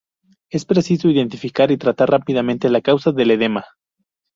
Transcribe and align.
Es 0.49 0.65
preciso 0.65 1.09
identificar 1.09 1.69
y 1.69 1.77
tratar 1.77 2.09
rápidamente 2.09 2.71
la 2.71 2.81
causa 2.81 3.11
del 3.11 3.29
edema. 3.29 3.63